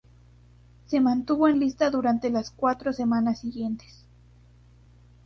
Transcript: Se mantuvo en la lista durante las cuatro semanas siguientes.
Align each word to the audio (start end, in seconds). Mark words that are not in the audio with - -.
Se 0.87 0.99
mantuvo 0.99 1.47
en 1.47 1.59
la 1.59 1.65
lista 1.65 1.91
durante 1.91 2.31
las 2.31 2.49
cuatro 2.49 2.91
semanas 2.91 3.39
siguientes. 3.41 4.03